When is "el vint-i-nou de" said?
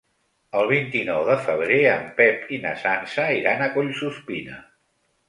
0.59-1.35